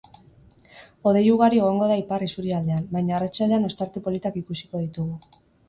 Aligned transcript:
Hodei 1.09 1.21
ugari 1.33 1.59
egongo 1.65 1.89
da 1.91 1.99
ipar 2.01 2.25
isurialdean, 2.29 2.89
baina 2.97 3.15
arratsaldean 3.21 3.71
ostarte 3.71 4.05
politak 4.09 4.43
ikusiko 4.45 4.85
ditugu. 4.87 5.41